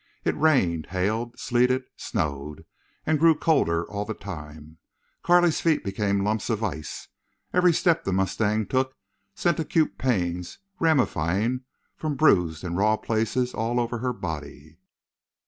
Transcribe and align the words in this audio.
It 0.25 0.35
rained, 0.35 0.87
hailed, 0.87 1.37
sleeted, 1.37 1.83
snowed, 1.95 2.65
and 3.05 3.19
grew 3.19 3.35
colder 3.37 3.85
all 3.85 4.03
the 4.03 4.15
time. 4.15 4.79
Carley's 5.21 5.61
feet 5.61 5.83
became 5.83 6.23
lumps 6.23 6.49
of 6.49 6.63
ice. 6.63 7.07
Every 7.53 7.71
step 7.71 8.03
the 8.03 8.11
mustang 8.11 8.65
took 8.65 8.95
sent 9.35 9.59
acute 9.59 9.99
pains 9.99 10.57
ramifying 10.79 11.65
from 11.95 12.15
bruised 12.15 12.63
and 12.63 12.75
raw 12.75 12.97
places 12.97 13.53
all 13.53 13.79
over 13.79 13.99
her 13.99 14.11
body. 14.11 14.79